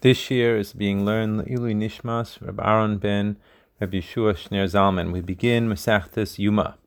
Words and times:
This 0.00 0.30
year 0.30 0.56
is 0.56 0.74
being 0.74 1.04
learned 1.04 1.46
Ilui 1.46 1.74
Nishmas, 1.74 2.40
Reb 2.40 2.60
Aaron 2.60 2.98
ben 2.98 3.36
Reb 3.80 3.90
Yeshua 3.90 4.34
Shner 4.34 4.66
Zalman. 4.66 5.10
We 5.10 5.20
begin 5.20 5.68
Masechtas 5.68 6.38
Yuma. 6.38 6.78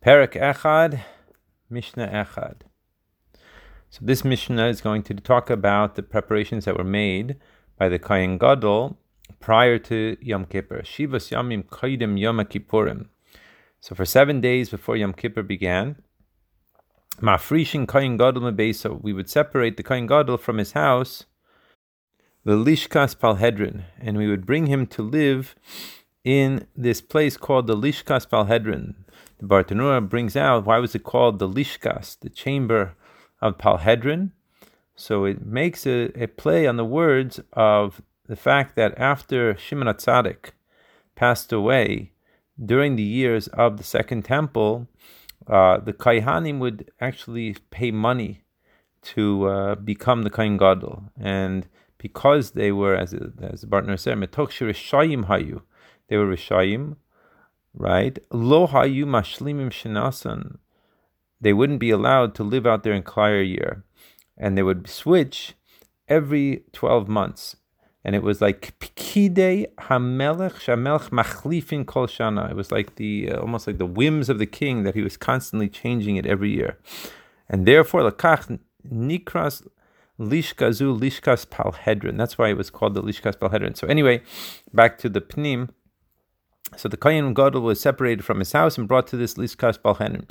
Perak 0.00 0.32
Echad, 0.32 1.00
Mishnah 1.68 2.08
Echad. 2.08 2.62
So 3.90 3.98
this 4.00 4.24
Mishnah 4.24 4.66
is 4.68 4.80
going 4.80 5.02
to 5.02 5.14
talk 5.14 5.50
about 5.50 5.96
the 5.96 6.02
preparations 6.02 6.64
that 6.64 6.78
were 6.78 6.84
made 6.84 7.36
by 7.78 7.90
the 7.90 7.98
Kohen 7.98 8.38
Gadol 8.38 8.96
prior 9.38 9.78
to 9.80 10.16
Yom 10.22 10.46
Kippur. 10.46 10.80
Shivas 10.84 11.30
Yamim 11.30 11.66
Kaidim 11.66 12.18
Yom 12.18 12.38
Kippurim. 12.38 13.08
So 13.82 13.94
for 13.94 14.06
seven 14.06 14.40
days 14.40 14.70
before 14.70 14.96
Yom 14.96 15.12
Kippur 15.12 15.42
began, 15.42 15.96
Mafrishin 17.20 17.86
Kohen 17.86 18.16
Gadol 18.16 18.40
Mebeso, 18.40 19.02
we 19.02 19.12
would 19.12 19.28
separate 19.28 19.76
the 19.76 19.82
Kohen 19.82 20.06
Gadol 20.06 20.38
from 20.38 20.56
his 20.56 20.72
house 20.72 21.26
Lishkas 22.54 23.16
Palhedrin, 23.16 23.84
and 24.00 24.16
we 24.16 24.28
would 24.28 24.46
bring 24.46 24.66
him 24.66 24.86
to 24.86 25.02
live 25.02 25.56
in 26.24 26.66
this 26.76 27.00
place 27.00 27.36
called 27.36 27.66
the 27.66 27.76
Lishkas 27.76 28.26
Palhedrin. 28.28 28.94
The 29.38 29.46
Bartanura 29.46 30.08
brings 30.08 30.36
out 30.36 30.64
why 30.64 30.78
was 30.78 30.94
it 30.94 31.02
called 31.02 31.38
the 31.38 31.48
Lishkas, 31.48 32.18
the 32.20 32.30
chamber 32.30 32.94
of 33.40 33.58
Palhedrin. 33.58 34.30
So 34.94 35.24
it 35.24 35.44
makes 35.44 35.86
a, 35.86 36.10
a 36.20 36.26
play 36.26 36.66
on 36.66 36.76
the 36.76 36.84
words 36.84 37.40
of 37.52 38.00
the 38.26 38.36
fact 38.36 38.76
that 38.76 38.98
after 38.98 39.56
Shimon 39.56 39.88
Atzadik 39.88 40.50
passed 41.14 41.52
away 41.52 42.12
during 42.64 42.96
the 42.96 43.02
years 43.02 43.48
of 43.48 43.76
the 43.76 43.84
Second 43.84 44.24
Temple, 44.24 44.88
uh, 45.46 45.78
the 45.78 45.92
Kaihanim 45.92 46.58
would 46.58 46.90
actually 47.00 47.56
pay 47.70 47.90
money 47.90 48.42
to 49.02 49.46
uh, 49.46 49.74
become 49.76 50.22
the 50.22 50.30
Kain 50.30 50.56
Gadol. 50.56 51.04
And 51.20 51.68
because 51.98 52.52
they 52.52 52.72
were, 52.72 52.94
as 52.94 53.14
as 53.14 53.60
the 53.60 53.66
partner 53.66 53.96
said, 53.96 54.18
hayu, 54.18 55.62
they 56.08 56.16
were 56.16 56.26
rishayim, 56.26 56.96
right? 57.74 58.18
Lo 58.30 58.66
hayu 58.66 59.04
mashlimim 59.04 59.70
shenasan, 59.70 60.58
they 61.40 61.52
wouldn't 61.52 61.80
be 61.80 61.90
allowed 61.90 62.34
to 62.34 62.42
live 62.42 62.66
out 62.66 62.82
their 62.82 62.92
entire 62.92 63.42
year, 63.42 63.84
and 64.36 64.56
they 64.56 64.62
would 64.62 64.88
switch 64.88 65.54
every 66.08 66.64
twelve 66.72 67.08
months. 67.08 67.56
And 68.04 68.14
it 68.14 68.22
was 68.22 68.40
like 68.40 68.78
pikide 68.78 69.66
hamelech 69.78 70.60
shamelch 70.60 71.10
machlifin 71.10 71.84
kol 71.84 72.06
shana. 72.06 72.48
It 72.50 72.56
was 72.56 72.70
like 72.70 72.94
the 72.96 73.32
uh, 73.32 73.40
almost 73.40 73.66
like 73.66 73.78
the 73.78 73.86
whims 73.86 74.28
of 74.28 74.38
the 74.38 74.46
king 74.46 74.84
that 74.84 74.94
he 74.94 75.02
was 75.02 75.16
constantly 75.16 75.68
changing 75.68 76.14
it 76.14 76.24
every 76.24 76.50
year, 76.50 76.78
and 77.48 77.66
therefore 77.66 78.04
the 78.04 78.12
lakach 78.12 78.60
nikras 78.88 79.66
Lishkazu 80.18 80.98
Lishkas 80.98 81.46
Palhedrin. 81.46 82.16
That's 82.16 82.38
why 82.38 82.48
it 82.48 82.56
was 82.56 82.70
called 82.70 82.94
the 82.94 83.02
Lishkas 83.02 83.36
Palhedrin. 83.36 83.76
So 83.76 83.86
anyway, 83.86 84.22
back 84.72 84.98
to 84.98 85.08
the 85.08 85.20
Pnim. 85.20 85.70
So 86.76 86.88
the 86.88 86.96
Kohen 86.96 87.34
Gadol 87.34 87.62
was 87.62 87.80
separated 87.80 88.24
from 88.24 88.38
his 88.38 88.52
house 88.52 88.76
and 88.78 88.88
brought 88.88 89.06
to 89.08 89.16
this 89.16 89.34
Lishkas 89.34 89.78
Palhedrin. 89.78 90.28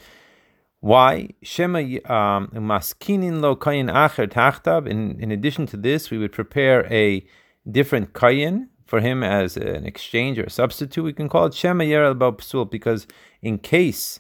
Why? 0.80 1.30
Shema 1.41 1.80
um, 1.80 2.50
maskinin 2.53 3.41
lo 3.41 3.56
kayin 3.56 3.91
acher 3.91 4.28
tachtav. 4.28 4.88
In 4.88 5.31
addition 5.31 5.66
to 5.67 5.78
this, 5.78 6.11
we 6.11 6.17
would 6.17 6.31
prepare 6.31 6.86
a 6.94 7.25
different 7.69 8.13
kayin 8.13 8.67
for 8.86 9.02
him 9.02 9.23
as 9.23 9.58
an 9.58 9.86
exchange 9.86 10.38
or 10.38 10.44
a 10.44 10.50
substitute. 10.50 11.03
We 11.03 11.13
can 11.13 11.30
call 11.30 11.45
it 11.45 11.53
shema 11.53 11.83
yer 11.83 12.13
psul 12.13 12.69
because 12.69 13.08
in 13.41 13.58
case 13.58 14.19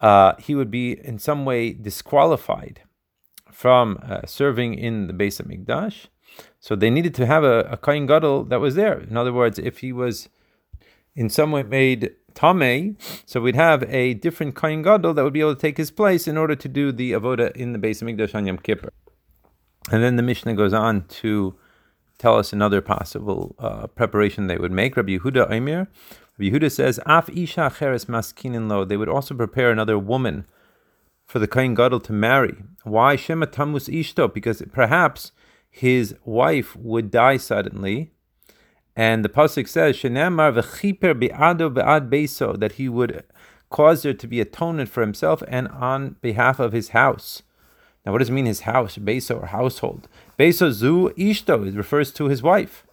uh, 0.00 0.34
he 0.38 0.54
would 0.54 0.70
be 0.70 0.92
in 0.92 1.18
some 1.18 1.44
way 1.44 1.72
disqualified 1.72 2.82
from 3.52 3.98
uh, 4.02 4.20
serving 4.26 4.74
in 4.74 5.06
the 5.06 5.12
Beis 5.12 5.40
HaMikdash. 5.40 6.06
So 6.60 6.76
they 6.76 6.90
needed 6.90 7.14
to 7.16 7.26
have 7.26 7.44
a, 7.44 7.60
a 7.62 7.76
Kohen 7.76 8.06
Gadol 8.06 8.44
that 8.44 8.60
was 8.60 8.74
there. 8.74 9.00
In 9.00 9.16
other 9.16 9.32
words, 9.32 9.58
if 9.58 9.78
he 9.78 9.92
was 9.92 10.28
in 11.16 11.28
some 11.28 11.50
way 11.50 11.62
made 11.62 12.14
Tameh, 12.34 12.96
so 13.26 13.40
we'd 13.40 13.56
have 13.56 13.82
a 13.84 14.14
different 14.14 14.54
Kohen 14.54 14.82
Gadol 14.82 15.14
that 15.14 15.24
would 15.24 15.32
be 15.32 15.40
able 15.40 15.54
to 15.54 15.60
take 15.60 15.76
his 15.76 15.90
place 15.90 16.28
in 16.28 16.36
order 16.36 16.54
to 16.54 16.68
do 16.68 16.92
the 16.92 17.12
Avoda 17.12 17.50
in 17.56 17.72
the 17.72 17.78
Beis 17.78 18.02
HaMikdash 18.02 18.34
on 18.34 18.46
Yom 18.46 18.58
Kippur. 18.58 18.90
And 19.90 20.02
then 20.02 20.16
the 20.16 20.22
Mishnah 20.22 20.54
goes 20.54 20.74
on 20.74 21.06
to 21.06 21.56
tell 22.18 22.36
us 22.36 22.52
another 22.52 22.80
possible 22.80 23.54
uh, 23.58 23.86
preparation 23.86 24.46
they 24.46 24.58
would 24.58 24.72
make. 24.72 24.96
Rabbi 24.96 25.16
Yehuda 25.16 25.50
Omer, 25.50 25.88
Rabbi 26.38 26.50
Yehuda 26.50 26.70
says, 26.70 27.00
Af 27.06 27.28
Isha 27.30 27.72
Cheres 27.78 28.04
Maskinin 28.04 28.68
Lo, 28.68 28.84
they 28.84 28.96
would 28.96 29.08
also 29.08 29.34
prepare 29.34 29.70
another 29.70 29.98
woman 29.98 30.44
for 31.28 31.38
the 31.38 31.46
Kohen 31.46 31.74
Gadol 31.74 32.00
to 32.00 32.12
marry. 32.12 32.56
Why 32.82 33.14
Shema 33.14 33.46
Tamus 33.46 33.88
Ishto? 33.88 34.32
Because 34.32 34.62
perhaps 34.72 35.30
his 35.70 36.16
wife 36.24 36.74
would 36.74 37.10
die 37.10 37.36
suddenly. 37.36 38.10
And 38.96 39.24
the 39.24 39.28
pasuk 39.28 39.68
says, 39.68 39.96
"Shenemar 39.96 40.52
v'chiper 40.52 41.16
be'ado 41.16 41.68
be'ad 41.68 42.10
beso," 42.10 42.58
that 42.58 42.72
he 42.72 42.88
would 42.88 43.22
cause 43.70 44.02
there 44.02 44.14
to 44.14 44.26
be 44.26 44.40
atonement 44.40 44.88
for 44.88 45.02
himself 45.02 45.42
and 45.46 45.68
on 45.68 46.16
behalf 46.22 46.58
of 46.58 46.72
his 46.72 46.88
house. 46.88 47.42
Now, 48.04 48.12
what 48.12 48.18
does 48.18 48.30
it 48.30 48.32
mean, 48.32 48.46
his 48.46 48.60
house, 48.60 48.96
beso 48.96 49.42
or 49.42 49.46
household? 49.48 50.08
Beso 50.38 50.72
zu 50.72 51.10
ishto, 51.18 51.68
it 51.68 51.74
refers 51.74 52.10
to 52.12 52.24
his 52.24 52.42
wife. 52.42 52.84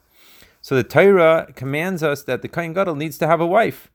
So 0.62 0.75
the 0.75 0.84
Torah 0.84 1.47
commands 1.56 2.03
us 2.03 2.24
that 2.24 2.41
the 2.41 2.50
Kohen 2.50 2.74
Gadol 2.74 2.95
needs 2.95 3.18
to 3.19 3.28
have 3.28 3.40
a 3.40 3.47
wife. 3.47 3.90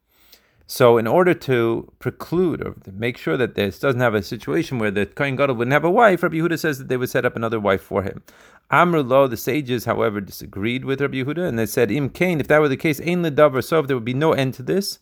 So, 0.73 0.99
in 0.99 1.09
order 1.09 1.35
to 1.35 1.91
preclude 1.99 2.65
or 2.65 2.75
to 2.85 2.93
make 2.93 3.19
sure 3.19 3.37
that 3.37 3.57
this 3.57 3.81
doesn't 3.81 4.01
have 4.01 4.15
a 4.15 4.23
situation 4.23 4.79
where 4.79 4.93
the 4.93 5.05
Kohen 5.05 5.35
Gadol 5.35 5.57
wouldn't 5.57 5.73
have 5.73 5.83
a 5.83 5.91
wife, 5.91 6.23
Rabbi 6.23 6.37
Yehuda 6.37 6.61
says 6.61 6.79
that 6.79 6.87
they 6.87 6.97
would 6.97 7.11
set 7.11 7.25
up 7.25 7.35
another 7.35 7.59
wife 7.59 7.83
for 7.83 8.05
him. 8.05 8.23
Amr 8.71 9.03
Lo, 9.03 9.27
the 9.27 9.37
sages, 9.37 9.85
however, 9.85 10.21
disagreed 10.21 10.85
with 10.85 11.01
Rabbi 11.01 11.25
Yehuda, 11.25 11.49
and 11.49 11.59
they 11.59 11.67
said, 11.67 11.91
Im 11.91 12.09
Kain, 12.09 12.39
if 12.39 12.47
that 12.47 12.61
were 12.61 12.69
the 12.69 12.77
case, 12.77 13.01
Ein 13.01 13.25
Ledavar 13.25 13.65
So, 13.65 13.83
there 13.83 13.97
would 13.97 14.05
be 14.05 14.15
no 14.15 14.33
end 14.33 14.55
to 14.55 14.63
this, 14.63 15.01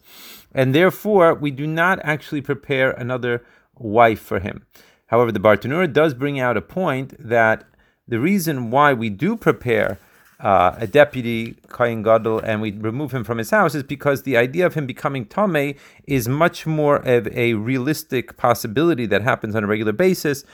and 0.54 0.74
therefore 0.74 1.34
we 1.34 1.50
do 1.50 1.66
not 1.66 1.98
actually 2.02 2.40
prepare 2.40 2.92
another 2.92 3.44
wife 3.76 4.20
for 4.20 4.40
him. 4.40 4.64
However, 5.08 5.32
the 5.32 5.38
Bartanura 5.38 5.92
does 5.92 6.14
bring 6.14 6.40
out 6.40 6.56
a 6.56 6.62
point 6.62 7.14
that 7.18 7.66
the 8.06 8.18
reason 8.18 8.70
why 8.70 8.94
we 8.94 9.10
do 9.10 9.36
prepare 9.36 9.98
uh, 10.40 10.76
a 10.78 10.86
deputy 10.86 11.56
Kohen 11.68 12.02
Gadol 12.02 12.40
and 12.40 12.60
we 12.60 12.70
remove 12.70 13.12
him 13.12 13.24
from 13.24 13.38
his 13.38 13.50
house 13.50 13.74
is 13.74 13.82
because 13.82 14.22
the 14.22 14.36
idea 14.36 14.66
of 14.66 14.74
him 14.74 14.86
becoming 14.86 15.24
Tame 15.24 15.74
is 16.06 16.28
much 16.28 16.66
more 16.66 16.96
of 16.96 17.26
a 17.28 17.54
realistic 17.54 18.36
possibility 18.36 19.06
that 19.06 19.22
happens 19.22 19.56
on 19.56 19.64
a 19.64 19.66
regular 19.66 19.92
basis, 19.92 20.44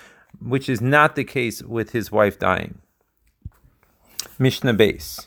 which 0.41 0.69
is 0.69 0.81
not 0.81 1.17
the 1.17 1.25
case 1.25 1.63
with 1.63 1.91
his 1.91 2.11
wife 2.11 2.39
dying. 2.39 2.79
Mishnah 4.39 4.75
Beis. 4.75 5.27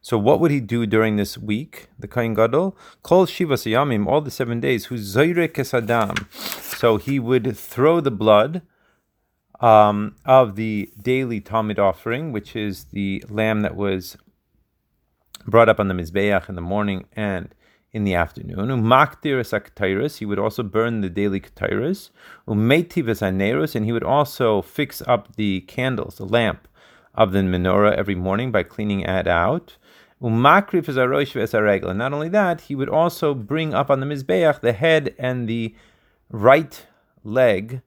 So 0.00 0.18
what 0.18 0.40
would 0.40 0.50
he 0.50 0.58
do 0.58 0.84
during 0.84 1.14
this 1.16 1.38
week? 1.38 1.86
The 1.96 2.08
Kohen 2.08 2.34
Gadol 2.34 2.76
call 3.04 3.26
Shiva 3.26 3.54
Sayamim 3.54 4.08
all 4.08 4.20
the 4.20 4.32
seven 4.32 4.58
days. 4.58 4.86
Who's 4.86 5.02
Zaire 5.02 5.46
Kesadam. 5.46 6.26
So 6.76 6.96
he 6.96 7.20
would 7.20 7.56
throw 7.56 8.00
the 8.00 8.10
blood 8.10 8.62
um, 9.62 10.16
of 10.26 10.56
the 10.56 10.92
daily 11.00 11.40
Tamid 11.40 11.78
offering, 11.78 12.32
which 12.32 12.54
is 12.56 12.84
the 12.86 13.24
lamb 13.28 13.62
that 13.62 13.76
was 13.76 14.16
brought 15.46 15.68
up 15.68 15.80
on 15.80 15.88
the 15.88 15.94
Mizbeach 15.94 16.48
in 16.48 16.56
the 16.56 16.60
morning 16.60 17.06
and 17.14 17.54
in 17.92 18.04
the 18.04 18.14
afternoon. 18.14 18.68
Umaktir 18.68 20.18
he 20.18 20.26
would 20.26 20.38
also 20.38 20.62
burn 20.62 21.00
the 21.00 21.08
daily 21.08 21.40
ketairas. 21.40 22.10
Umeitiv 22.48 23.74
and 23.74 23.84
he 23.84 23.92
would 23.92 24.04
also 24.04 24.62
fix 24.62 25.02
up 25.06 25.36
the 25.36 25.60
candles, 25.62 26.16
the 26.16 26.26
lamp 26.26 26.66
of 27.14 27.32
the 27.32 27.40
menorah 27.40 27.94
every 27.94 28.14
morning 28.14 28.50
by 28.50 28.62
cleaning 28.62 29.00
it 29.00 29.28
out. 29.28 29.76
Umakrif 30.20 30.88
and 31.88 31.98
not 31.98 32.12
only 32.12 32.28
that, 32.28 32.62
he 32.62 32.74
would 32.74 32.88
also 32.88 33.34
bring 33.34 33.74
up 33.74 33.90
on 33.90 34.00
the 34.00 34.06
Mizbeach 34.06 34.60
the 34.60 34.72
head 34.72 35.14
and 35.18 35.48
the 35.48 35.74
right 36.30 36.86
leg 37.22 37.82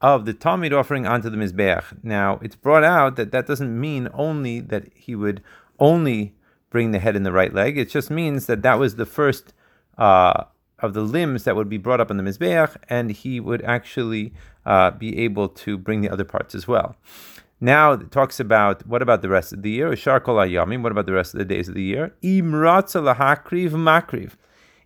of 0.00 0.26
the 0.26 0.34
Tamid 0.34 0.76
offering 0.76 1.06
onto 1.06 1.30
the 1.30 1.36
Mizbeach. 1.36 2.02
Now, 2.02 2.38
it's 2.42 2.56
brought 2.56 2.84
out 2.84 3.16
that 3.16 3.32
that 3.32 3.46
doesn't 3.46 3.78
mean 3.78 4.08
only 4.12 4.60
that 4.60 4.92
he 4.94 5.14
would 5.14 5.42
only 5.78 6.34
bring 6.70 6.90
the 6.90 6.98
head 6.98 7.16
and 7.16 7.24
the 7.24 7.32
right 7.32 7.54
leg. 7.54 7.78
It 7.78 7.88
just 7.88 8.10
means 8.10 8.46
that 8.46 8.62
that 8.62 8.78
was 8.78 8.96
the 8.96 9.06
first 9.06 9.54
uh, 9.96 10.44
of 10.80 10.92
the 10.92 11.00
limbs 11.00 11.44
that 11.44 11.56
would 11.56 11.68
be 11.68 11.78
brought 11.78 12.00
up 12.00 12.10
on 12.10 12.18
the 12.18 12.22
Mizbeach, 12.22 12.76
and 12.88 13.10
he 13.10 13.40
would 13.40 13.62
actually 13.62 14.34
uh, 14.66 14.90
be 14.90 15.18
able 15.18 15.48
to 15.48 15.78
bring 15.78 16.02
the 16.02 16.10
other 16.10 16.24
parts 16.24 16.54
as 16.54 16.68
well. 16.68 16.96
Now 17.60 17.92
it 17.92 18.10
talks 18.10 18.38
about 18.38 18.86
what 18.86 19.00
about 19.00 19.22
the 19.22 19.30
rest 19.30 19.52
of 19.54 19.62
the 19.62 19.70
year? 19.70 19.90
Ishar 19.90 20.22
kol 20.22 20.36
What 20.36 20.92
about 20.92 21.06
the 21.06 21.12
rest 21.12 21.32
of 21.32 21.38
the 21.38 21.46
days 21.46 21.68
of 21.68 21.74
the 21.74 21.82
year? 21.82 22.14
Lahakriv 22.22 23.70
makriv. 23.70 24.32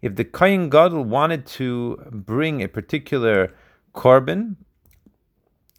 If 0.00 0.14
the 0.14 0.24
Kohen 0.24 0.70
Gadol 0.70 1.04
wanted 1.04 1.46
to 1.46 1.96
bring 2.10 2.62
a 2.62 2.68
particular 2.68 3.52
korban, 3.94 4.56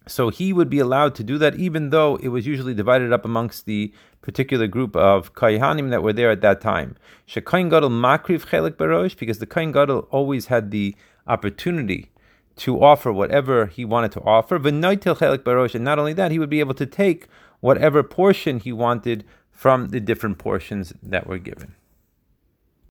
so 0.06 0.28
he 0.28 0.52
would 0.52 0.68
be 0.68 0.78
allowed 0.78 1.14
to 1.16 1.24
do 1.24 1.38
that, 1.38 1.56
even 1.56 1.90
though 1.90 2.16
it 2.16 2.28
was 2.28 2.46
usually 2.46 2.74
divided 2.74 3.12
up 3.12 3.24
amongst 3.24 3.66
the 3.66 3.92
particular 4.20 4.66
group 4.66 4.94
of 4.96 5.34
kaihanim 5.34 5.90
that 5.90 6.02
were 6.02 6.12
there 6.12 6.30
at 6.30 6.40
that 6.40 6.60
time. 6.60 6.96
Shekain 7.26 7.70
gadol 7.70 7.90
makriv 7.90 8.46
chelik 8.46 8.72
barosh, 8.72 9.16
because 9.16 9.38
the 9.38 9.46
kohen 9.46 9.72
gadol 9.72 10.08
always 10.10 10.46
had 10.46 10.70
the 10.70 10.94
opportunity 11.26 12.10
to 12.56 12.82
offer 12.82 13.12
whatever 13.12 13.66
he 13.66 13.84
wanted 13.84 14.12
to 14.12 14.20
offer. 14.20 14.58
V'noitil 14.58 15.16
chelik 15.16 15.38
barosh, 15.38 15.74
and 15.74 15.84
not 15.84 15.98
only 15.98 16.12
that, 16.12 16.30
he 16.30 16.38
would 16.38 16.50
be 16.50 16.60
able 16.60 16.74
to 16.74 16.86
take 16.86 17.28
whatever 17.60 18.02
portion 18.02 18.58
he 18.58 18.72
wanted 18.72 19.24
from 19.50 19.88
the 19.88 20.00
different 20.00 20.38
portions 20.38 20.92
that 21.02 21.26
were 21.26 21.38
given. 21.38 21.74